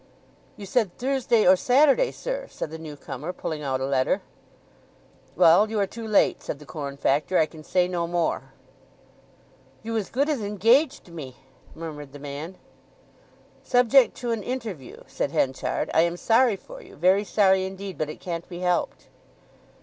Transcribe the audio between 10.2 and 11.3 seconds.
as engaged